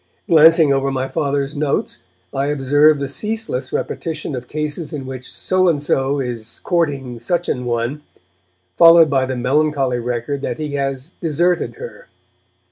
[0.27, 5.69] Glancing over my Father's notes, I observe the ceaseless repetition of cases in which So
[5.69, 8.01] and So is 'courting' Such an one,
[8.75, 12.07] followed by the melancholy record that he has 'deserted' her.